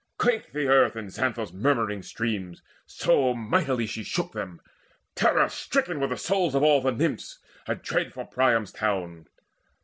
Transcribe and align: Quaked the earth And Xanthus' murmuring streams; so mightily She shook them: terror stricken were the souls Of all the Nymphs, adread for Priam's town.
Quaked 0.17 0.51
the 0.53 0.65
earth 0.65 0.95
And 0.95 1.11
Xanthus' 1.13 1.53
murmuring 1.53 2.01
streams; 2.01 2.63
so 2.87 3.35
mightily 3.35 3.85
She 3.85 4.01
shook 4.01 4.31
them: 4.31 4.59
terror 5.13 5.47
stricken 5.47 5.99
were 5.99 6.07
the 6.07 6.17
souls 6.17 6.55
Of 6.55 6.63
all 6.63 6.81
the 6.81 6.91
Nymphs, 6.91 7.37
adread 7.67 8.11
for 8.11 8.25
Priam's 8.25 8.71
town. 8.71 9.27